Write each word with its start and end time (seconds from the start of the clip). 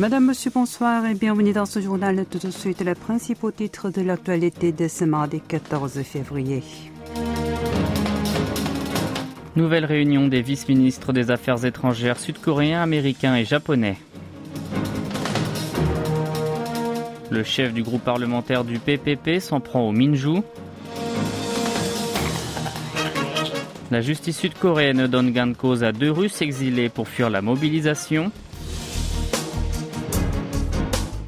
Madame, 0.00 0.24
Monsieur, 0.26 0.50
bonsoir 0.52 1.06
et 1.06 1.14
bienvenue 1.14 1.52
dans 1.52 1.66
ce 1.66 1.80
journal. 1.80 2.26
Tout 2.28 2.44
de 2.44 2.50
suite, 2.50 2.80
les 2.80 2.96
principaux 2.96 3.52
titres 3.52 3.90
de 3.90 4.02
l'actualité 4.02 4.72
de 4.72 4.88
ce 4.88 5.04
mardi 5.04 5.40
14 5.40 6.02
février. 6.02 6.64
Nouvelle 9.54 9.84
réunion 9.84 10.26
des 10.26 10.42
vice-ministres 10.42 11.12
des 11.12 11.30
Affaires 11.30 11.64
étrangères 11.64 12.18
sud-coréens, 12.18 12.82
américains 12.82 13.36
et 13.36 13.44
japonais. 13.44 13.96
Le 17.30 17.44
chef 17.44 17.72
du 17.72 17.84
groupe 17.84 18.02
parlementaire 18.02 18.64
du 18.64 18.80
PPP 18.80 19.38
s'en 19.38 19.60
prend 19.60 19.88
au 19.88 19.92
Minju. 19.92 20.40
La 23.92 24.00
justice 24.00 24.38
sud-coréenne 24.38 25.06
donne 25.06 25.30
gain 25.30 25.46
de 25.46 25.54
cause 25.54 25.84
à 25.84 25.92
deux 25.92 26.10
Russes 26.10 26.42
exilés 26.42 26.88
pour 26.88 27.06
fuir 27.06 27.30
la 27.30 27.42
mobilisation. 27.42 28.32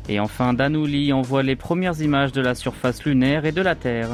Et 0.09 0.21
enfin, 0.21 0.53
Danouli 0.53 1.13
envoie 1.13 1.43
les 1.43 1.57
premières 1.57 2.01
images 2.01 2.33
de 2.33 2.41
la 2.41 2.55
surface 2.55 3.05
lunaire 3.05 3.45
et 3.45 3.53
de 3.53 3.63
la 3.63 3.75
Terre. 3.75 4.11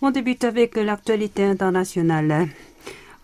On 0.00 0.10
débute 0.10 0.44
avec 0.44 0.76
l'actualité 0.76 1.44
internationale. 1.44 2.46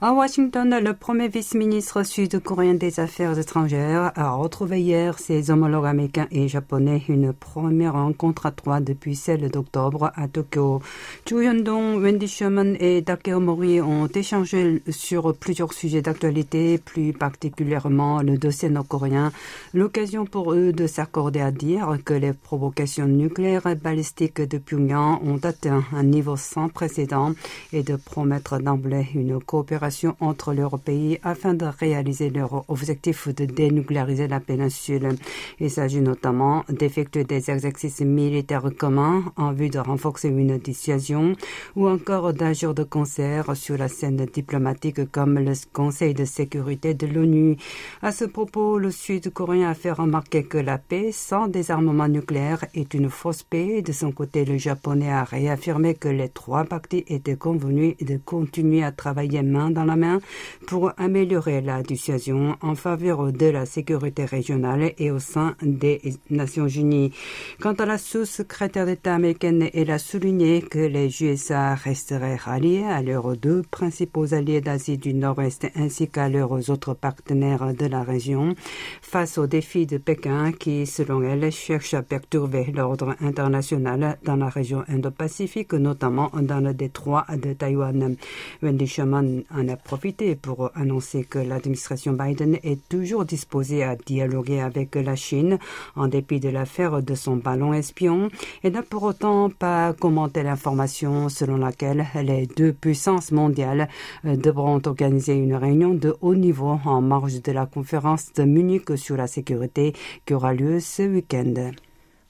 À 0.05 0.13
Washington, 0.13 0.81
le 0.83 0.95
premier 0.95 1.29
vice-ministre 1.29 2.03
sud-coréen 2.03 2.75
des 2.75 2.99
Affaires 2.99 3.39
étrangères 3.39 4.11
a 4.17 4.33
retrouvé 4.33 4.81
hier 4.81 5.17
ses 5.17 5.53
homologues 5.53 5.87
américains 5.87 6.27
et 6.33 6.49
japonais 6.49 7.05
une 7.09 7.33
première 7.33 7.93
rencontre 7.93 8.47
à 8.47 8.51
trois 8.51 8.81
depuis 8.81 9.15
celle 9.15 9.49
d'octobre 9.49 10.11
à 10.17 10.27
Tokyo. 10.27 10.83
Chu 11.25 11.45
Hyun-dong, 11.45 12.03
Wendy 12.03 12.27
Sherman 12.27 12.77
et 12.81 13.05
Takeo 13.05 13.39
Mori 13.39 13.81
ont 13.81 14.09
échangé 14.09 14.83
sur 14.89 15.37
plusieurs 15.37 15.73
sujets 15.73 16.03
d'actualité, 16.03 16.79
plus 16.79 17.13
particulièrement 17.13 18.23
le 18.23 18.39
dossier 18.39 18.71
nord-coréen, 18.71 19.31
l'occasion 19.73 20.27
pour 20.27 20.53
eux 20.53 20.73
de 20.73 20.89
s'accorder 20.89 21.43
à 21.43 21.53
dire 21.53 21.97
que 22.05 22.15
les 22.15 22.33
provocations 22.33 23.07
nucléaires 23.07 23.69
et 23.69 23.77
balistiques 23.77 24.41
de 24.41 24.59
Pyongyang 24.59 25.21
ont 25.25 25.39
atteint 25.45 25.85
un 25.93 26.03
niveau 26.03 26.35
sans 26.35 26.69
précédent 26.69 27.35
et 27.73 27.85
de 27.85 27.95
promettre 27.95 28.59
d'emblée 28.59 29.07
une 29.15 29.39
coopération 29.39 29.92
entre 30.21 30.53
leurs 30.55 30.79
pays 30.79 31.19
afin 31.23 31.55
de 31.55 31.67
réaliser 31.67 32.31
leur 32.31 32.65
objectif 32.69 33.29
de 33.29 33.45
dénucléariser 33.45 34.29
la 34.29 34.41
péninsule. 34.41 35.17
Il 35.61 35.71
s'agit 35.71 36.01
notamment 36.01 36.65
d'effectuer 36.69 37.25
des 37.25 37.51
exercices 37.51 38.01
militaires 38.01 38.71
communs 38.79 39.25
en 39.37 39.53
vue 39.53 39.71
de 39.71 39.79
renforcer 39.79 40.29
une 40.29 40.59
dissuasion 40.59 41.35
ou 41.77 41.89
encore 41.89 42.33
d'agir 42.33 42.75
de 42.75 42.85
concert 42.85 43.57
sur 43.57 43.77
la 43.77 43.89
scène 43.89 44.27
diplomatique 44.27 45.11
comme 45.11 45.39
le 45.39 45.53
Conseil 45.73 46.15
de 46.15 46.25
sécurité 46.25 46.95
de 46.95 47.07
l'ONU. 47.07 47.57
À 48.03 48.13
ce 48.13 48.25
propos, 48.25 48.79
le 48.79 48.91
Sud-Coréen 48.91 49.71
a 49.71 49.75
fait 49.75 49.93
remarquer 49.93 50.45
que 50.45 50.59
la 50.59 50.79
paix 50.79 51.11
sans 51.13 51.49
désarmement 51.49 52.09
nucléaire 52.09 52.65
est 52.75 52.95
une 52.95 53.11
fausse 53.11 53.43
paix. 53.43 53.83
De 53.83 53.93
son 53.93 54.13
côté, 54.13 54.45
le 54.45 54.59
Japonais 54.59 55.11
a 55.11 55.25
réaffirmé 55.25 55.95
que 55.95 56.09
les 56.09 56.29
trois 56.29 56.65
parties 56.65 57.05
étaient 57.07 57.37
convenus 57.37 57.97
de 58.01 58.17
continuer 58.17 58.83
à 58.83 58.93
travailler 58.93 59.43
main 59.43 59.71
dans 59.71 59.82
la 59.85 59.97
main 59.97 60.21
pour 60.67 60.93
améliorer 60.97 61.61
la 61.61 61.83
dissuasion 61.83 62.57
en 62.61 62.75
faveur 62.75 63.33
de 63.33 63.47
la 63.47 63.67
sécurité 63.67 64.25
régionale 64.25 64.93
et 64.99 65.11
au 65.11 65.19
sein 65.19 65.55
des 65.63 66.01
Nations 66.31 66.69
Unies. 66.69 67.13
Quant 67.61 67.75
à 67.75 67.87
la 67.87 67.99
sous-secrétaire 67.99 68.87
d'État 68.87 69.15
américaine, 69.15 69.69
elle 69.75 69.91
a 69.91 69.99
souligné 69.99 70.63
que 70.63 70.79
les 70.79 71.23
USA 71.23 71.75
resteraient 71.75 72.37
ralliés 72.37 72.85
à 72.85 73.03
leurs 73.03 73.37
deux 73.37 73.63
principaux 73.71 74.35
alliés 74.35 74.61
d'Asie 74.61 74.99
du 74.99 75.15
Nord-Est 75.15 75.67
ainsi 75.75 76.09
qu'à 76.09 76.29
leurs 76.29 76.71
autres 76.71 76.95
partenaires 76.95 77.75
de 77.75 77.87
la 77.87 78.03
région 78.03 78.55
face 79.01 79.39
aux 79.39 79.47
défis 79.47 79.87
de 79.87 79.99
Pékin 79.99 80.53
qui, 80.53 80.87
selon 80.87 81.23
elle, 81.23 81.51
cherchent 81.51 81.95
à 81.95 82.03
perturber 82.03 82.73
l'ordre 82.75 83.15
international 83.21 84.19
dans 84.25 84.37
la 84.37 84.49
région 84.49 84.85
Indo-Pacifique, 84.89 85.73
notamment 85.73 86.31
dans 86.41 86.61
le 86.61 86.75
détroit 86.75 87.27
de 87.31 87.53
Taïwan. 87.53 88.17
Wendy 88.63 88.87
Sherman 88.87 89.43
en 89.63 89.69
a 89.69 89.77
profité 89.77 90.35
pour 90.35 90.71
annoncer 90.75 91.25
que 91.25 91.39
l'administration 91.39 92.13
Biden 92.13 92.59
est 92.63 92.89
toujours 92.89 93.25
disposée 93.25 93.85
à 93.85 93.95
dialoguer 93.95 94.61
avec 94.61 94.97
la 94.97 95.15
Chine 95.15 95.59
en 95.95 96.09
dépit 96.09 96.41
de 96.41 96.49
l'affaire 96.49 97.03
de 97.03 97.15
son 97.15 97.37
ballon 97.37 97.73
espion 97.73 98.29
et 98.65 98.71
n'a 98.71 98.83
pour 98.83 99.05
autant 99.05 99.51
pas 99.51 99.93
commenté 99.93 100.43
l'information 100.43 101.29
selon 101.29 101.57
laquelle 101.57 102.07
les 102.23 102.47
deux 102.47 102.73
puissances 102.73 103.31
mondiales 103.31 103.89
euh, 104.25 104.37
devront 104.37 104.81
organiser 104.85 105.35
une 105.35 105.55
réunion 105.55 105.95
de 105.95 106.17
haut 106.21 106.35
niveau 106.35 106.79
en 106.85 107.01
marge 107.01 107.41
de 107.41 107.53
la 107.53 107.67
conférence 107.67 108.33
de 108.33 108.43
Munich 108.43 108.97
sur 108.97 109.17
la 109.17 109.29
sécurité 109.29 109.93
qui 110.27 110.35
aura 110.35 110.55
lieu 110.55 110.81
ce 110.81 111.03
week-end. 111.03 111.71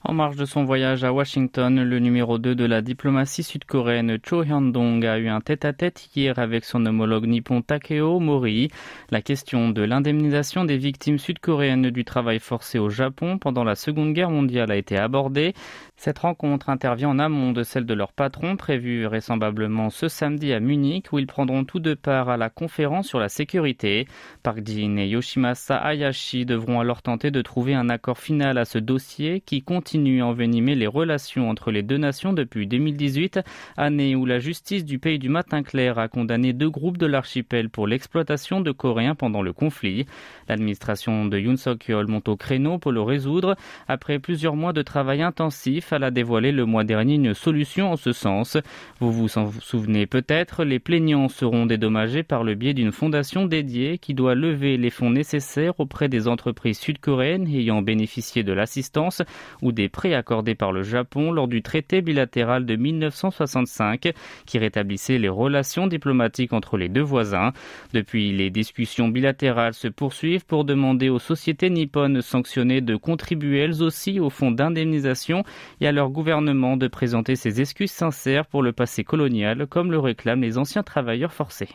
En 0.05 0.11
marge 0.13 0.35
de 0.35 0.43
son 0.43 0.65
voyage 0.65 1.05
à 1.05 1.13
Washington, 1.13 1.81
le 1.81 1.99
numéro 1.99 2.37
2 2.37 2.55
de 2.55 2.65
la 2.65 2.81
diplomatie 2.81 3.41
sud-coréenne 3.41 4.17
Cho 4.21 4.43
Hyun-dong 4.43 5.05
a 5.05 5.17
eu 5.17 5.29
un 5.29 5.39
tête-à-tête 5.39 6.09
hier 6.13 6.39
avec 6.39 6.65
son 6.65 6.85
homologue 6.85 7.25
nippon 7.25 7.61
Takeo 7.61 8.19
Mori. 8.19 8.67
La 9.11 9.21
question 9.21 9.69
de 9.69 9.81
l'indemnisation 9.81 10.65
des 10.65 10.75
victimes 10.75 11.19
sud-coréennes 11.19 11.89
du 11.89 12.03
travail 12.03 12.39
forcé 12.39 12.79
au 12.79 12.89
Japon 12.89 13.37
pendant 13.37 13.63
la 13.63 13.75
Seconde 13.75 14.11
Guerre 14.11 14.29
mondiale 14.29 14.71
a 14.71 14.75
été 14.75 14.97
abordée. 14.97 15.53
Cette 15.95 16.19
rencontre 16.19 16.67
intervient 16.67 17.07
en 17.07 17.19
amont 17.19 17.53
de 17.53 17.63
celle 17.63 17.85
de 17.85 17.93
leur 17.93 18.11
patron, 18.11 18.57
prévue 18.57 19.05
vraisemblablement 19.05 19.89
ce 19.89 20.09
samedi 20.09 20.51
à 20.51 20.59
Munich, 20.59 21.13
où 21.13 21.19
ils 21.19 21.27
prendront 21.27 21.63
tous 21.63 21.79
deux 21.79 21.95
part 21.95 22.27
à 22.27 22.35
la 22.35 22.49
conférence 22.49 23.07
sur 23.07 23.19
la 23.19 23.29
sécurité. 23.29 24.05
Park 24.41 24.59
Jin 24.65 24.97
et 24.97 25.07
Yoshimasa 25.07 25.77
Hayashi 25.77 26.45
devront 26.45 26.81
alors 26.81 27.01
tenter 27.01 27.31
de 27.31 27.41
trouver 27.41 27.73
un 27.73 27.87
accord 27.87 28.17
final 28.17 28.57
à 28.57 28.65
ce 28.65 28.79
dossier 28.79 29.39
qui 29.39 29.63
continue 29.63 29.92
à 29.95 30.25
envenimer 30.25 30.73
les 30.73 30.87
relations 30.87 31.49
entre 31.49 31.69
les 31.69 31.83
deux 31.83 31.97
nations 31.97 32.33
depuis 32.33 32.65
2018, 32.65 33.39
année 33.77 34.15
où 34.15 34.25
la 34.25 34.39
justice 34.39 34.85
du 34.85 34.97
pays 34.97 35.19
du 35.19 35.29
matin 35.29 35.61
clair 35.61 35.99
a 35.99 36.07
condamné 36.07 36.51
deux 36.51 36.69
groupes 36.69 36.97
de 36.97 37.05
l'archipel 37.05 37.69
pour 37.69 37.85
l'exploitation 37.85 38.59
de 38.59 38.71
Coréens 38.71 39.13
pendant 39.13 39.43
le 39.43 39.53
conflit. 39.53 40.07
L'administration 40.49 41.25
de 41.25 41.37
Yoon 41.37 41.57
Suk-yeol 41.57 42.07
monte 42.07 42.27
au 42.27 42.35
créneau 42.35 42.79
pour 42.79 42.91
le 42.91 43.01
résoudre 43.01 43.55
après 43.87 44.17
plusieurs 44.17 44.55
mois 44.55 44.73
de 44.73 44.81
travail 44.81 45.21
intensif 45.21 45.93
a 45.93 46.09
dévoilé 46.09 46.51
le 46.51 46.65
mois 46.65 46.83
dernier 46.83 47.15
une 47.15 47.35
solution 47.35 47.91
en 47.91 47.95
ce 47.95 48.13
sens. 48.13 48.57
Vous 48.99 49.11
vous 49.11 49.37
en 49.37 49.51
souvenez 49.51 50.07
peut-être, 50.07 50.63
les 50.63 50.79
plaignants 50.79 51.29
seront 51.29 51.67
dédommagés 51.67 52.23
par 52.23 52.43
le 52.43 52.55
biais 52.55 52.73
d'une 52.73 52.91
fondation 52.91 53.45
dédiée 53.45 53.99
qui 53.99 54.15
doit 54.15 54.33
lever 54.33 54.77
les 54.77 54.89
fonds 54.89 55.11
nécessaires 55.11 55.79
auprès 55.79 56.09
des 56.09 56.27
entreprises 56.27 56.79
sud-coréennes 56.79 57.47
ayant 57.47 57.83
bénéficié 57.83 58.41
de 58.41 58.53
l'assistance 58.53 59.21
ou 59.61 59.71
des 59.71 59.82
prêts 59.89 60.13
accordés 60.13 60.55
par 60.55 60.71
le 60.71 60.83
Japon 60.83 61.31
lors 61.31 61.47
du 61.47 61.61
traité 61.61 62.01
bilatéral 62.01 62.65
de 62.65 62.75
1965 62.75 64.13
qui 64.45 64.57
rétablissait 64.57 65.17
les 65.17 65.29
relations 65.29 65.87
diplomatiques 65.87 66.53
entre 66.53 66.77
les 66.77 66.89
deux 66.89 67.01
voisins. 67.01 67.53
Depuis, 67.93 68.31
les 68.31 68.49
discussions 68.49 69.07
bilatérales 69.07 69.73
se 69.73 69.87
poursuivent 69.87 70.45
pour 70.45 70.65
demander 70.65 71.09
aux 71.09 71.19
sociétés 71.19 71.69
nippones 71.69 72.21
sanctionnées 72.21 72.81
de 72.81 72.95
contribuer 72.95 73.59
elles 73.59 73.83
aussi 73.83 74.19
au 74.19 74.29
fonds 74.29 74.51
d'indemnisation 74.51 75.43
et 75.81 75.87
à 75.87 75.91
leur 75.91 76.09
gouvernement 76.09 76.77
de 76.77 76.87
présenter 76.87 77.35
ses 77.35 77.61
excuses 77.61 77.91
sincères 77.91 78.45
pour 78.45 78.63
le 78.63 78.71
passé 78.71 79.03
colonial, 79.03 79.67
comme 79.67 79.91
le 79.91 79.99
réclament 79.99 80.41
les 80.41 80.57
anciens 80.57 80.83
travailleurs 80.83 81.33
forcés. 81.33 81.69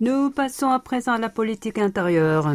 Nous 0.00 0.30
passons 0.30 0.70
à 0.70 0.78
présent 0.78 1.14
à 1.14 1.18
la 1.18 1.28
politique 1.28 1.78
intérieure. 1.78 2.54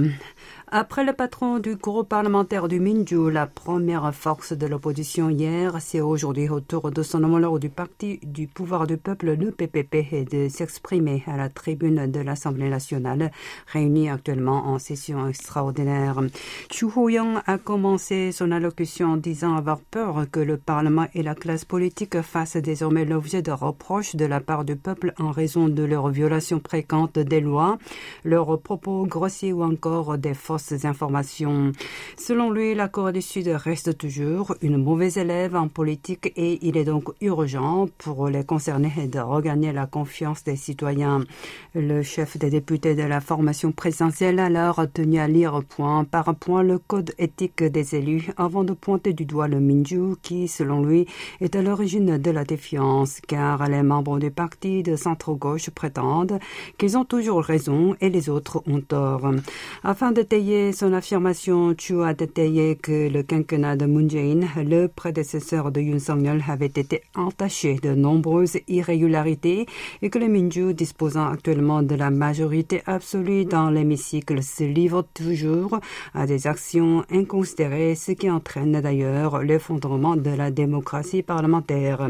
Après 0.76 1.04
le 1.04 1.14
patron 1.14 1.60
du 1.60 1.76
groupe 1.76 2.10
parlementaire 2.10 2.68
du 2.68 2.80
Minju, 2.80 3.30
la 3.30 3.46
première 3.46 4.12
force 4.12 4.54
de 4.54 4.66
l'opposition 4.66 5.30
hier, 5.30 5.76
c'est 5.80 6.02
aujourd'hui 6.02 6.50
au 6.50 6.62
tour 6.62 6.90
de 6.90 7.04
son 7.04 7.24
homologue 7.24 7.60
du 7.60 7.70
parti 7.70 8.20
du 8.24 8.48
pouvoir 8.48 8.88
du 8.88 8.98
peuple, 8.98 9.36
le 9.36 9.52
PPP, 9.52 10.28
de 10.32 10.50
s'exprimer 10.50 11.22
à 11.28 11.38
la 11.38 11.50
tribune 11.50 12.10
de 12.10 12.20
l'Assemblée 12.22 12.72
nationale, 12.72 13.32
réunie 13.68 14.10
actuellement 14.10 14.66
en 14.66 14.80
session 14.80 15.28
extraordinaire. 15.28 16.20
Chu 16.72 16.86
Ho-young 16.86 17.42
a 17.46 17.60
commencé 17.60 18.32
son 18.32 18.52
allocution 18.52 19.12
en 19.12 19.18
disant 19.18 19.56
avoir 19.56 19.80
peur 19.80 20.26
que 20.32 20.40
le 20.40 20.58
Parlement 20.58 21.06
et 21.14 21.22
la 21.22 21.36
classe 21.36 21.66
politique 21.66 22.20
fassent 22.24 22.58
désormais 22.58 23.06
l'objet 23.06 23.44
de 23.44 23.52
reproches 23.52 24.16
de 24.16 24.26
la 24.26 24.40
part 24.40 24.66
du 24.66 24.76
peuple 24.76 25.14
en 25.20 25.30
raison 25.30 25.70
de 25.70 25.84
leur 25.84 26.10
violation 26.10 26.60
fréquente 26.68 27.20
des 27.20 27.42
lois, 27.42 27.78
leurs 28.26 28.60
propos 28.60 29.06
grossiers 29.06 29.54
ou 29.54 29.62
encore 29.62 30.18
des 30.18 30.34
fausses 30.34 30.63
fausses 30.64 30.86
informations. 30.86 31.72
Selon 32.18 32.50
lui, 32.52 32.76
la 32.76 32.88
Corée 32.88 33.14
du 33.14 33.22
Sud 33.22 33.48
reste 33.48 33.98
toujours 33.98 34.56
une 34.62 34.78
mauvaise 34.78 35.18
élève 35.18 35.56
en 35.56 35.68
politique 35.68 36.32
et 36.36 36.60
il 36.62 36.78
est 36.78 36.86
donc 36.86 37.10
urgent 37.22 37.88
pour 37.98 38.30
les 38.30 38.44
concernés 38.44 39.08
de 39.08 39.20
regagner 39.20 39.72
la 39.72 39.86
confiance 39.86 40.44
des 40.44 40.56
citoyens. 40.56 41.24
Le 41.76 42.02
chef 42.02 42.38
des 42.38 42.50
députés 42.50 42.96
de 42.96 43.04
la 43.04 43.22
formation 43.22 43.72
présidentielle 43.72 44.40
a 44.40 44.46
alors 44.46 44.82
tenu 44.94 45.20
à 45.20 45.28
lire 45.28 45.62
point 45.68 46.04
par 46.04 46.34
point 46.36 46.64
le 46.64 46.80
code 46.80 47.14
éthique 47.18 47.64
des 47.64 47.96
élus 47.96 48.30
avant 48.38 48.64
de 48.64 48.74
pointer 48.74 49.14
du 49.14 49.26
doigt 49.26 49.48
le 49.48 49.60
Minju 49.60 50.16
qui, 50.22 50.48
selon 50.48 50.84
lui, 50.84 51.08
est 51.42 51.56
à 51.56 51.62
l'origine 51.62 52.18
de 52.18 52.32
la 52.32 52.44
défiance 52.44 53.20
car 53.28 53.68
les 53.68 53.84
membres 53.84 54.20
du 54.20 54.32
parti 54.32 54.84
de 54.84 54.96
centre-gauche 54.96 55.70
prétendent 55.70 56.40
qu'ils 56.78 56.98
ont 56.98 57.06
toujours 57.06 57.44
raison 57.44 57.96
et 58.02 58.10
les 58.10 58.30
autres 58.30 58.62
ont 58.68 58.82
tort. 58.82 59.32
Afin 59.84 60.12
de 60.12 60.22
son 60.74 60.94
affirmation, 60.94 61.74
Chu 61.78 62.04
a 62.04 62.14
détaillé 62.14 62.76
que 62.76 63.10
le 63.10 63.24
quinquennat 63.24 63.76
de 63.76 63.86
Moon 63.86 64.08
Jae-in, 64.08 64.42
le 64.64 64.88
prédécesseur 64.88 65.72
de 65.72 65.82
Yoon 65.82 66.00
Song-yeol, 66.00 66.44
avait 66.48 66.66
été 66.66 67.02
entaché 67.16 67.76
de 67.76 67.96
nombreuses 67.96 68.60
irrégularités 68.68 69.66
et 70.02 70.10
que 70.10 70.20
le 70.20 70.28
Minju, 70.28 70.74
disposant 70.74 71.28
actuellement 71.28 71.82
de 71.82 71.96
la 71.96 72.12
majorité 72.12 72.84
absolue 72.86 73.46
dans 73.46 73.70
l'hémicycle, 73.70 74.44
se 74.44 74.64
livre 74.64 75.06
toujours 75.14 75.80
à 76.14 76.28
des 76.28 76.46
actions 76.46 77.04
inconsidérées, 77.10 77.96
ce 77.96 78.12
qui 78.12 78.30
entraîne 78.30 78.80
d'ailleurs 78.80 79.42
l'effondrement 79.42 80.16
de 80.16 80.30
la 80.30 80.52
démocratie 80.52 81.24
parlementaire. 81.24 82.10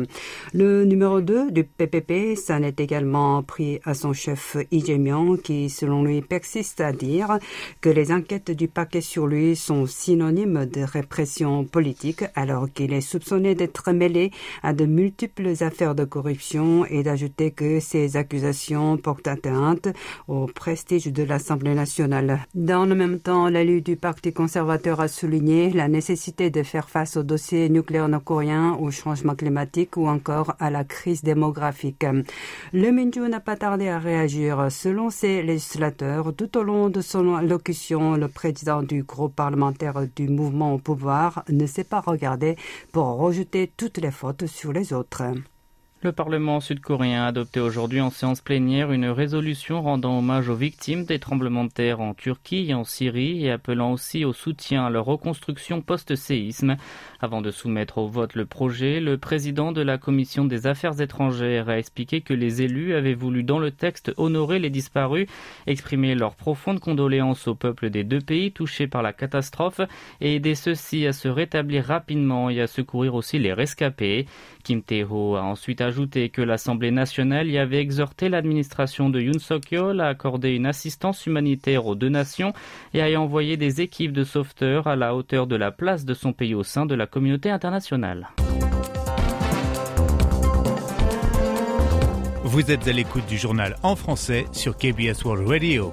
Le 0.54 0.86
numéro 0.86 1.22
2 1.22 1.52
du 1.52 1.64
PPP 1.64 2.36
s'en 2.36 2.62
est 2.64 2.80
également 2.80 3.42
pris 3.44 3.80
à 3.86 3.94
son 3.94 4.14
chef 4.14 4.58
Lee 4.72 4.84
Jae-myung 4.86 5.38
qui, 5.38 5.70
selon 5.70 6.04
lui, 6.04 6.22
persiste 6.22 6.82
à 6.82 6.92
dire 6.92 7.38
que 7.82 7.90
les 7.90 8.12
enquêtes 8.12 8.33
du 8.40 8.68
paquet 8.68 9.02
sur 9.02 9.28
lui 9.28 9.56
sont 9.56 9.86
synonymes 9.86 10.66
de 10.66 10.82
répression 10.82 11.66
politique 11.66 12.24
alors 12.36 12.72
qu'il 12.72 12.94
est 12.94 13.02
soupçonné 13.02 13.54
d'être 13.54 13.92
mêlé 13.92 14.32
à 14.64 14.74
de 14.74 14.86
multiples 14.86 15.52
affaires 15.62 15.94
de 15.94 16.04
corruption 16.04 16.86
et 16.86 17.04
d'ajouter 17.04 17.52
que 17.52 17.80
ces 17.80 18.18
accusations 18.18 18.98
portent 18.98 19.28
atteinte 19.28 19.88
au 20.28 20.48
prestige 20.48 21.06
de 21.06 21.24
l'Assemblée 21.24 21.76
nationale. 21.76 22.40
Dans 22.56 22.86
le 22.86 22.96
même 22.96 23.20
temps, 23.20 23.48
l'élu 23.50 23.82
du 23.82 23.98
Parti 23.98 24.34
conservateur 24.34 25.00
a 25.00 25.08
souligné 25.08 25.72
la 25.72 25.88
nécessité 25.88 26.50
de 26.50 26.64
faire 26.64 26.90
face 26.90 27.18
au 27.18 27.24
dossier 27.24 27.70
nucléaire 27.70 28.08
nord-coréen, 28.08 28.78
au 28.80 28.90
changement 28.90 29.36
climatique 29.36 29.96
ou 29.98 30.08
encore 30.08 30.56
à 30.60 30.70
la 30.70 30.84
crise 30.84 31.24
démographique. 31.24 32.06
Le 32.74 32.92
Minju 32.92 33.22
n'a 33.30 33.40
pas 33.40 33.56
tardé 33.56 33.90
à 33.90 34.00
réagir. 34.00 34.72
Selon 34.72 35.10
ses 35.10 35.44
législateurs, 35.44 36.34
tout 36.36 36.58
au 36.58 36.64
long 36.64 36.90
de 36.90 37.02
son 37.02 37.36
allocution, 37.36 38.13
le 38.18 38.28
président 38.28 38.84
du 38.84 39.04
groupe 39.04 39.36
parlementaire 39.36 40.06
du 40.16 40.28
mouvement 40.28 40.74
au 40.74 40.78
pouvoir 40.78 41.44
ne 41.50 41.66
s'est 41.66 41.84
pas 41.84 42.02
regardé 42.02 42.56
pour 42.92 43.06
rejeter 43.18 43.72
toutes 43.76 43.98
les 43.98 44.12
fautes 44.12 44.48
sur 44.48 44.74
les 44.74 44.94
autres. 44.94 45.24
Le 46.04 46.12
Parlement 46.12 46.60
sud-coréen 46.60 47.24
a 47.24 47.28
adopté 47.28 47.62
aujourd'hui 47.62 48.02
en 48.02 48.10
séance 48.10 48.42
plénière 48.42 48.92
une 48.92 49.06
résolution 49.06 49.82
rendant 49.82 50.18
hommage 50.18 50.50
aux 50.50 50.56
victimes 50.56 51.06
des 51.06 51.18
tremblements 51.18 51.64
de 51.64 51.72
terre 51.72 52.02
en 52.02 52.14
Turquie 52.14 52.66
et 52.68 52.74
en 52.74 52.84
Syrie 52.84 53.46
et 53.46 53.52
appelant 53.52 53.94
aussi 53.94 54.26
au 54.26 54.34
soutien 54.34 54.86
à 54.86 54.90
leur 54.90 55.06
reconstruction 55.06 55.82
post-séisme. 55.82 56.76
Avant 57.22 57.42
de 57.42 57.52
soumettre 57.52 58.00
au 58.00 58.10
vote 58.10 58.36
le 58.36 58.46
projet, 58.46 59.00
le 59.00 59.18
président 59.18 59.72
de 59.72 59.82
la 59.82 59.98
Commission 59.98 60.44
des 60.44 60.68
Affaires 60.68 61.00
étrangères 61.00 61.70
a 61.70 61.78
expliqué 61.78 62.20
que 62.20 62.34
les 62.34 62.62
élus 62.62 62.96
avaient 62.96 63.14
voulu 63.14 63.44
dans 63.44 63.60
le 63.60 63.72
texte 63.72 64.12
honorer 64.18 64.60
les 64.60 64.70
disparus, 64.70 65.28
exprimer 65.68 66.16
leurs 66.16 66.36
profondes 66.36 66.82
condoléances 66.82 67.48
au 67.48 67.56
peuple 67.56 67.90
des 67.90 68.04
deux 68.04 68.20
pays 68.20 68.52
touchés 68.52 68.88
par 68.88 69.04
la 69.04 69.14
catastrophe 69.14 69.80
et 70.20 70.36
aider 70.36 70.56
ceux-ci 70.56 71.08
à 71.08 71.14
se 71.14 71.30
rétablir 71.30 71.86
rapidement 71.86 72.50
et 72.50 72.60
à 72.60 72.68
secourir 72.68 73.16
aussi 73.16 73.40
les 73.40 73.54
rescapés. 73.54 74.26
Kim 74.66 74.82
Tae-ho 74.82 75.36
a 75.38 75.44
ensuite 75.44 75.80
ajouté 75.80 75.93
que 75.94 76.42
l'Assemblée 76.42 76.92
nationale 76.92 77.48
y 77.48 77.58
avait 77.58 77.80
exhorté 77.80 78.28
l'administration 78.28 79.10
de 79.10 79.22
Yoon 79.22 79.40
Suk-yeol 79.40 80.02
à 80.02 80.08
accorder 80.08 80.52
une 80.56 80.66
assistance 80.66 81.26
humanitaire 81.26 81.86
aux 81.86 81.96
deux 81.96 82.10
nations 82.10 82.54
et 82.94 83.02
à 83.02 83.10
y 83.10 83.16
envoyer 83.16 83.58
des 83.58 83.82
équipes 83.82 84.12
de 84.12 84.24
sauveteurs 84.24 84.88
à 84.88 84.96
la 84.96 85.16
hauteur 85.16 85.46
de 85.46 85.56
la 85.56 85.72
place 85.72 86.06
de 86.06 86.14
son 86.14 86.34
pays 86.34 86.56
au 86.56 86.64
sein 86.64 86.86
de 86.86 86.96
la 86.96 87.06
communauté 87.06 87.50
internationale. 87.52 88.30
Vous 92.44 92.72
êtes 92.72 92.88
à 92.88 92.92
l'écoute 92.92 93.26
du 93.28 93.38
journal 93.38 93.76
en 93.84 93.96
français 93.96 94.46
sur 94.52 94.76
KBS 94.78 95.24
World 95.26 95.48
Radio. 95.48 95.92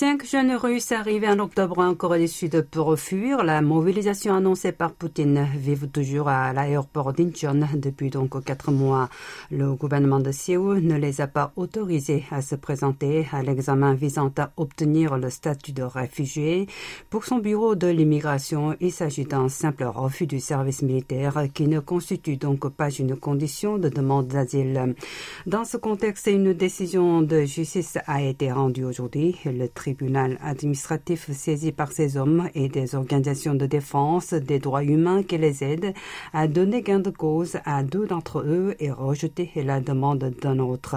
Cinq 0.00 0.24
jeunes 0.24 0.54
Russes 0.54 0.92
arrivés 0.92 1.28
en 1.28 1.40
octobre 1.40 1.78
en 1.80 1.92
Corée 1.96 2.20
du 2.20 2.28
Sud 2.28 2.68
pour 2.70 2.96
fuir 2.96 3.42
la 3.42 3.60
mobilisation 3.60 4.32
annoncée 4.32 4.70
par 4.70 4.92
Poutine 4.92 5.48
vivent 5.56 5.88
toujours 5.88 6.28
à 6.28 6.52
l'aéroport 6.52 7.12
d'Incheon 7.12 7.66
depuis 7.74 8.08
donc 8.08 8.44
quatre 8.44 8.70
mois. 8.70 9.08
Le 9.50 9.74
gouvernement 9.74 10.20
de 10.20 10.30
Séoul 10.30 10.82
ne 10.82 10.94
les 10.94 11.20
a 11.20 11.26
pas 11.26 11.50
autorisés 11.56 12.22
à 12.30 12.42
se 12.42 12.54
présenter 12.54 13.26
à 13.32 13.42
l'examen 13.42 13.94
visant 13.94 14.30
à 14.38 14.52
obtenir 14.56 15.18
le 15.18 15.30
statut 15.30 15.72
de 15.72 15.82
réfugié. 15.82 16.68
Pour 17.10 17.24
son 17.24 17.38
bureau 17.38 17.74
de 17.74 17.88
l'immigration, 17.88 18.76
il 18.80 18.92
s'agit 18.92 19.24
d'un 19.24 19.48
simple 19.48 19.82
refus 19.82 20.28
du 20.28 20.38
service 20.38 20.82
militaire 20.82 21.42
qui 21.52 21.66
ne 21.66 21.80
constitue 21.80 22.36
donc 22.36 22.68
pas 22.68 22.90
une 22.90 23.16
condition 23.16 23.78
de 23.78 23.88
demande 23.88 24.28
d'asile. 24.28 24.94
Dans 25.46 25.64
ce 25.64 25.76
contexte, 25.76 26.28
une 26.28 26.52
décision 26.52 27.20
de 27.20 27.42
justice 27.42 27.98
a 28.06 28.22
été 28.22 28.52
rendue 28.52 28.84
aujourd'hui. 28.84 29.34
Tribunal 29.88 30.36
administratif 30.42 31.30
saisi 31.32 31.72
par 31.72 31.92
ces 31.92 32.18
hommes 32.18 32.50
et 32.54 32.68
des 32.68 32.94
organisations 32.94 33.54
de 33.54 33.64
défense 33.64 34.34
des 34.34 34.58
droits 34.58 34.84
humains 34.84 35.22
qui 35.22 35.38
les 35.38 35.64
aident 35.64 35.94
a 36.34 36.46
donné 36.46 36.82
gain 36.82 36.98
de 36.98 37.08
cause 37.08 37.56
à 37.64 37.82
deux 37.82 38.06
d'entre 38.06 38.40
eux 38.40 38.74
et 38.80 38.90
rejeté 38.90 39.50
la 39.56 39.80
demande 39.80 40.34
d'un 40.42 40.58
autre. 40.58 40.96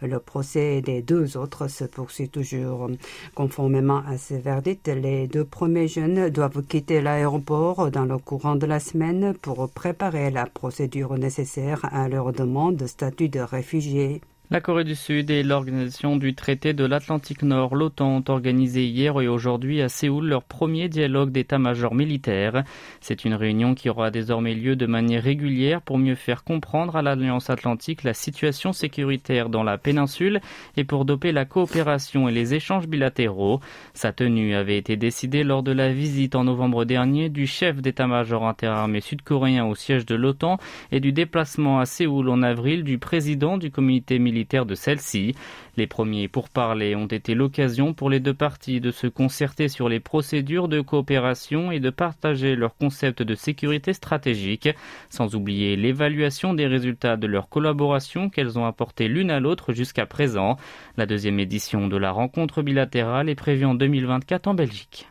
Le 0.00 0.18
procès 0.18 0.80
des 0.80 1.02
deux 1.02 1.36
autres 1.36 1.68
se 1.68 1.84
poursuit 1.84 2.28
toujours. 2.28 2.90
Conformément 3.36 4.02
à 4.08 4.18
ce 4.18 4.34
verdict, 4.34 4.88
les 4.88 5.28
deux 5.28 5.44
premiers 5.44 5.86
jeunes 5.86 6.28
doivent 6.28 6.64
quitter 6.64 7.00
l'aéroport 7.00 7.92
dans 7.92 8.06
le 8.06 8.18
courant 8.18 8.56
de 8.56 8.66
la 8.66 8.80
semaine 8.80 9.34
pour 9.40 9.68
préparer 9.70 10.32
la 10.32 10.46
procédure 10.46 11.16
nécessaire 11.16 11.84
à 11.92 12.08
leur 12.08 12.32
demande 12.32 12.74
de 12.74 12.88
statut 12.88 13.28
de 13.28 13.38
réfugié. 13.40 14.20
La 14.50 14.60
Corée 14.60 14.84
du 14.84 14.94
Sud 14.94 15.30
et 15.30 15.42
l'Organisation 15.42 16.16
du 16.16 16.34
traité 16.34 16.74
de 16.74 16.84
l'Atlantique 16.84 17.42
Nord, 17.42 17.74
l'OTAN, 17.74 18.16
ont 18.16 18.24
organisé 18.28 18.84
hier 18.84 19.18
et 19.18 19.26
aujourd'hui 19.26 19.80
à 19.80 19.88
Séoul 19.88 20.26
leur 20.26 20.42
premier 20.42 20.90
dialogue 20.90 21.30
d'état-major 21.30 21.94
militaire. 21.94 22.62
C'est 23.00 23.24
une 23.24 23.32
réunion 23.32 23.74
qui 23.74 23.88
aura 23.88 24.10
désormais 24.10 24.54
lieu 24.54 24.76
de 24.76 24.84
manière 24.84 25.22
régulière 25.22 25.80
pour 25.80 25.96
mieux 25.96 26.16
faire 26.16 26.44
comprendre 26.44 26.96
à 26.96 27.02
l'Alliance 27.02 27.48
Atlantique 27.48 28.02
la 28.02 28.12
situation 28.12 28.74
sécuritaire 28.74 29.48
dans 29.48 29.62
la 29.62 29.78
péninsule 29.78 30.42
et 30.76 30.84
pour 30.84 31.06
doper 31.06 31.32
la 31.32 31.46
coopération 31.46 32.28
et 32.28 32.32
les 32.32 32.52
échanges 32.52 32.88
bilatéraux. 32.88 33.60
Sa 33.94 34.12
tenue 34.12 34.54
avait 34.54 34.76
été 34.76 34.98
décidée 34.98 35.44
lors 35.44 35.62
de 35.62 35.72
la 35.72 35.94
visite 35.94 36.34
en 36.34 36.44
novembre 36.44 36.84
dernier 36.84 37.30
du 37.30 37.46
chef 37.46 37.80
d'état-major 37.80 38.46
interarmé 38.46 39.00
sud-coréen 39.00 39.64
au 39.64 39.74
siège 39.74 40.04
de 40.04 40.14
l'OTAN 40.14 40.58
et 40.90 41.00
du 41.00 41.12
déplacement 41.12 41.80
à 41.80 41.86
Séoul 41.86 42.28
en 42.28 42.42
avril 42.42 42.84
du 42.84 42.98
président 42.98 43.56
du 43.56 43.70
comité 43.70 44.18
militaire 44.18 44.41
de 44.42 44.74
celle-ci. 44.74 45.34
Les 45.76 45.86
premiers 45.86 46.28
pourparlers 46.28 46.94
ont 46.94 47.06
été 47.06 47.34
l'occasion 47.34 47.94
pour 47.94 48.10
les 48.10 48.20
deux 48.20 48.34
parties 48.34 48.80
de 48.80 48.90
se 48.90 49.06
concerter 49.06 49.68
sur 49.68 49.88
les 49.88 50.00
procédures 50.00 50.68
de 50.68 50.80
coopération 50.80 51.72
et 51.72 51.80
de 51.80 51.90
partager 51.90 52.56
leurs 52.56 52.76
concepts 52.76 53.22
de 53.22 53.34
sécurité 53.34 53.92
stratégique, 53.92 54.68
sans 55.08 55.34
oublier 55.34 55.76
l'évaluation 55.76 56.54
des 56.54 56.66
résultats 56.66 57.16
de 57.16 57.26
leur 57.26 57.48
collaboration 57.48 58.28
qu'elles 58.28 58.58
ont 58.58 58.66
apporté 58.66 59.08
l'une 59.08 59.30
à 59.30 59.40
l'autre 59.40 59.72
jusqu'à 59.72 60.06
présent. 60.06 60.56
La 60.96 61.06
deuxième 61.06 61.40
édition 61.40 61.88
de 61.88 61.96
la 61.96 62.10
rencontre 62.10 62.62
bilatérale 62.62 63.28
est 63.28 63.34
prévue 63.34 63.64
en 63.64 63.74
2024 63.74 64.48
en 64.48 64.54
Belgique. 64.54 65.08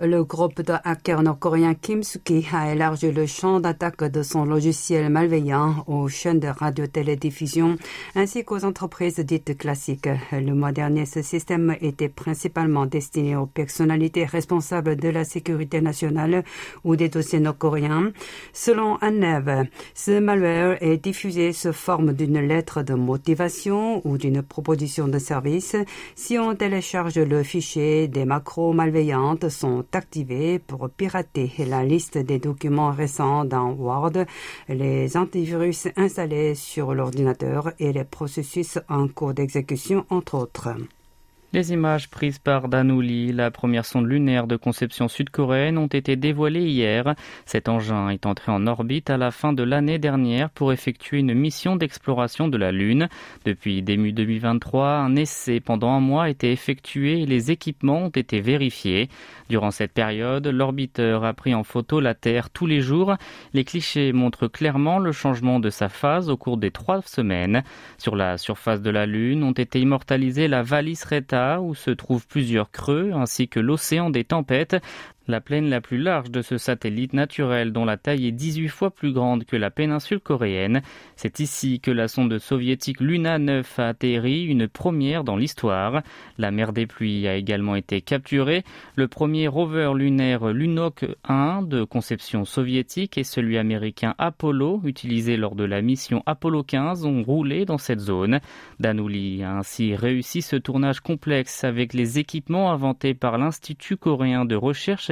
Le 0.00 0.22
groupe 0.22 0.62
de 0.62 0.74
hackers 0.84 1.24
nord-coréen 1.24 1.74
Kimsuki 1.74 2.46
a 2.52 2.72
élargi 2.72 3.10
le 3.10 3.26
champ 3.26 3.58
d'attaque 3.58 4.04
de 4.04 4.22
son 4.22 4.44
logiciel 4.44 5.10
malveillant 5.10 5.82
aux 5.88 6.06
chaînes 6.06 6.38
de 6.38 6.46
radio-télédiffusion 6.46 7.76
ainsi 8.14 8.44
qu'aux 8.44 8.64
entreprises 8.64 9.18
dites 9.18 9.58
classiques. 9.58 10.08
Le 10.30 10.54
mois 10.54 10.70
dernier, 10.70 11.04
ce 11.04 11.20
système 11.20 11.74
était 11.80 12.08
principalement 12.08 12.86
destiné 12.86 13.34
aux 13.34 13.46
personnalités 13.46 14.24
responsables 14.24 14.94
de 14.94 15.08
la 15.08 15.24
sécurité 15.24 15.80
nationale 15.80 16.44
ou 16.84 16.94
des 16.94 17.08
dossiers 17.08 17.40
nord-coréens. 17.40 18.12
Selon 18.52 18.98
Annev, 18.98 19.66
ce 19.94 20.20
malware 20.20 20.80
est 20.80 20.98
diffusé 20.98 21.52
sous 21.52 21.72
forme 21.72 22.12
d'une 22.12 22.38
lettre 22.38 22.84
de 22.84 22.94
motivation 22.94 24.00
ou 24.06 24.16
d'une 24.16 24.42
proposition 24.42 25.08
de 25.08 25.18
service. 25.18 25.74
Si 26.14 26.38
on 26.38 26.54
télécharge 26.54 27.18
le 27.18 27.42
fichier, 27.42 28.06
des 28.06 28.24
macros 28.24 28.72
malveillantes 28.72 29.48
sont 29.48 29.87
activés 29.92 30.58
pour 30.58 30.90
pirater 30.90 31.50
la 31.66 31.84
liste 31.84 32.18
des 32.18 32.38
documents 32.38 32.90
récents 32.90 33.44
dans 33.44 33.72
Word, 33.72 34.24
les 34.68 35.16
antivirus 35.16 35.88
installés 35.96 36.54
sur 36.54 36.94
l'ordinateur 36.94 37.72
et 37.78 37.92
les 37.92 38.04
processus 38.04 38.78
en 38.88 39.08
cours 39.08 39.34
d'exécution, 39.34 40.04
entre 40.10 40.34
autres. 40.34 40.68
Les 41.54 41.72
images 41.72 42.10
prises 42.10 42.38
par 42.38 42.68
Danouli, 42.68 43.32
la 43.32 43.50
première 43.50 43.86
sonde 43.86 44.06
lunaire 44.06 44.46
de 44.46 44.56
conception 44.56 45.08
sud-coréenne, 45.08 45.78
ont 45.78 45.86
été 45.86 46.14
dévoilées 46.14 46.66
hier. 46.66 47.14
Cet 47.46 47.70
engin 47.70 48.10
est 48.10 48.26
entré 48.26 48.52
en 48.52 48.66
orbite 48.66 49.08
à 49.08 49.16
la 49.16 49.30
fin 49.30 49.54
de 49.54 49.62
l'année 49.62 49.98
dernière 49.98 50.50
pour 50.50 50.74
effectuer 50.74 51.20
une 51.20 51.32
mission 51.32 51.74
d'exploration 51.74 52.48
de 52.48 52.58
la 52.58 52.70
Lune. 52.70 53.08
Depuis 53.46 53.80
début 53.80 54.12
2023, 54.12 54.88
un 54.98 55.16
essai 55.16 55.60
pendant 55.60 55.88
un 55.88 56.00
mois 56.00 56.24
a 56.24 56.28
été 56.28 56.52
effectué 56.52 57.22
et 57.22 57.26
les 57.26 57.50
équipements 57.50 58.02
ont 58.04 58.08
été 58.10 58.42
vérifiés. 58.42 59.08
Durant 59.48 59.70
cette 59.70 59.94
période, 59.94 60.46
l'orbiteur 60.46 61.24
a 61.24 61.32
pris 61.32 61.54
en 61.54 61.64
photo 61.64 61.98
la 61.98 62.12
Terre 62.12 62.50
tous 62.50 62.66
les 62.66 62.82
jours. 62.82 63.16
Les 63.54 63.64
clichés 63.64 64.12
montrent 64.12 64.48
clairement 64.48 64.98
le 64.98 65.12
changement 65.12 65.60
de 65.60 65.70
sa 65.70 65.88
phase 65.88 66.28
au 66.28 66.36
cours 66.36 66.58
des 66.58 66.72
trois 66.72 67.00
semaines. 67.00 67.62
Sur 67.96 68.16
la 68.16 68.36
surface 68.36 68.82
de 68.82 68.90
la 68.90 69.06
Lune 69.06 69.42
ont 69.42 69.52
été 69.52 69.80
immortalisées 69.80 70.46
la 70.46 70.62
valise 70.62 71.04
Reta 71.04 71.37
où 71.60 71.74
se 71.74 71.90
trouvent 71.90 72.26
plusieurs 72.26 72.70
creux 72.70 73.12
ainsi 73.14 73.48
que 73.48 73.60
l'océan 73.60 74.10
des 74.10 74.24
tempêtes 74.24 74.76
la 75.28 75.40
plaine 75.40 75.68
la 75.68 75.80
plus 75.80 75.98
large 75.98 76.30
de 76.30 76.42
ce 76.42 76.56
satellite 76.56 77.12
naturel 77.12 77.72
dont 77.72 77.84
la 77.84 77.98
taille 77.98 78.26
est 78.26 78.32
18 78.32 78.68
fois 78.68 78.90
plus 78.90 79.12
grande 79.12 79.44
que 79.44 79.56
la 79.56 79.70
péninsule 79.70 80.20
coréenne. 80.20 80.82
C'est 81.16 81.40
ici 81.40 81.80
que 81.80 81.90
la 81.90 82.08
sonde 82.08 82.38
soviétique 82.38 83.00
Luna 83.00 83.38
9 83.38 83.78
a 83.78 83.88
atterri, 83.88 84.44
une 84.44 84.68
première 84.68 85.24
dans 85.24 85.36
l'histoire. 85.36 86.02
La 86.38 86.50
mer 86.50 86.72
des 86.72 86.86
pluies 86.86 87.28
a 87.28 87.36
également 87.36 87.76
été 87.76 88.00
capturée. 88.00 88.64
Le 88.96 89.06
premier 89.06 89.48
rover 89.48 89.92
lunaire 89.94 90.46
Lunok 90.46 91.04
1 91.24 91.62
de 91.62 91.84
conception 91.84 92.44
soviétique 92.44 93.18
et 93.18 93.24
celui 93.24 93.58
américain 93.58 94.14
Apollo, 94.18 94.80
utilisé 94.84 95.36
lors 95.36 95.54
de 95.54 95.64
la 95.64 95.82
mission 95.82 96.22
Apollo 96.24 96.62
15, 96.62 97.04
ont 97.04 97.22
roulé 97.22 97.66
dans 97.66 97.78
cette 97.78 98.00
zone. 98.00 98.40
Danouli 98.80 99.42
a 99.42 99.56
ainsi 99.58 99.94
réussi 99.94 100.40
ce 100.40 100.56
tournage 100.56 101.00
complexe 101.00 101.64
avec 101.64 101.92
les 101.92 102.18
équipements 102.18 102.72
inventés 102.72 103.14
par 103.14 103.36
l'Institut 103.36 103.96
coréen 103.96 104.44
de 104.44 104.56
recherche 104.56 105.10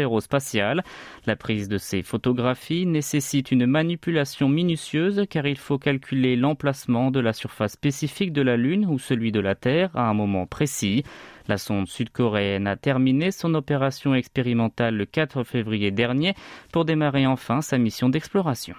La 1.27 1.37
prise 1.37 1.69
de 1.69 1.79
ces 1.79 2.03
photographies 2.03 2.87
nécessite 2.87 3.51
une 3.51 3.67
manipulation 3.67 4.49
minutieuse 4.49 5.25
car 5.29 5.47
il 5.47 5.59
faut 5.59 5.79
calculer 5.79 6.37
l'emplacement 6.37 7.11
de 7.11 7.21
la 7.21 7.33
surface 7.33 7.73
spécifique 7.73 8.33
de 8.33 8.43
la 8.43 8.57
Lune 8.57 8.87
ou 8.87 8.99
celui 8.99 9.33
de 9.33 9.41
la 9.41 9.55
Terre 9.55 9.91
à 9.95 10.09
un 10.09 10.15
moment 10.15 10.47
précis. 10.47 11.03
La 11.49 11.59
sonde 11.59 11.89
sud-coréenne 11.89 12.67
a 12.67 12.77
terminé 12.77 13.31
son 13.31 13.55
opération 13.55 14.15
expérimentale 14.15 14.97
le 14.97 15.07
4 15.07 15.45
février 15.45 15.91
dernier 15.91 16.35
pour 16.73 16.85
démarrer 16.85 17.27
enfin 17.27 17.61
sa 17.61 17.79
mission 17.79 18.09
d'exploration. 18.09 18.77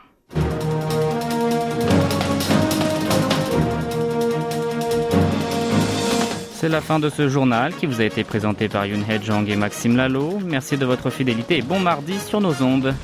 C'est 6.59 6.69
la 6.69 6.81
fin 6.81 6.97
de 6.97 7.07
ce 7.11 7.29
journal 7.29 7.71
qui 7.75 7.85
vous 7.85 8.01
a 8.01 8.03
été 8.03 8.23
présenté 8.23 8.67
par 8.67 8.87
Yoon 8.87 9.05
Jong 9.23 9.47
et 9.47 9.55
Maxime 9.55 9.95
Lalo. 9.95 10.39
Merci 10.43 10.75
de 10.75 10.87
votre 10.87 11.11
fidélité 11.11 11.59
et 11.59 11.61
bon 11.61 11.79
mardi 11.79 12.17
sur 12.17 12.41
nos 12.41 12.63
ondes. 12.63 12.95